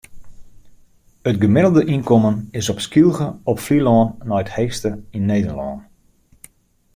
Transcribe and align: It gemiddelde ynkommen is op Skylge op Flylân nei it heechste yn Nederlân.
It 1.29 1.39
gemiddelde 1.43 1.83
ynkommen 1.93 2.35
is 2.59 2.69
op 2.73 2.81
Skylge 2.87 3.27
op 3.53 3.63
Flylân 3.67 4.09
nei 4.31 4.41
it 4.45 4.53
heechste 4.57 4.91
yn 5.17 5.27
Nederlân. 5.31 5.77